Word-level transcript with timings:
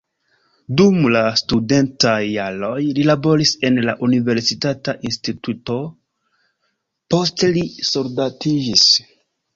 Dum 0.79 0.95
la 1.15 1.19
studentaj 1.41 2.13
jaroj 2.27 2.79
li 2.99 3.05
laboris 3.09 3.53
en 3.69 3.77
la 3.89 3.95
universitata 4.07 4.95
instituto, 5.11 5.79
poste 7.15 7.51
li 7.59 7.65
soldatiĝis. 7.95 8.89